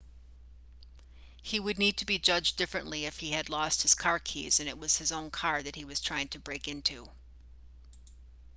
he 1.43 1.59
would 1.59 1.77
need 1.77 1.95
to 1.95 2.05
be 2.05 2.17
judged 2.17 2.57
differently 2.57 3.05
if 3.05 3.19
he 3.19 3.33
had 3.33 3.49
lost 3.49 3.83
his 3.83 3.93
car 3.93 4.17
keys 4.17 4.59
and 4.59 4.67
it 4.67 4.79
was 4.79 4.97
his 4.97 5.11
own 5.11 5.29
car 5.29 5.61
that 5.61 5.75
he 5.75 5.85
was 5.85 5.99
trying 6.01 6.27
to 6.27 6.39
break 6.39 6.67
into 6.67 7.07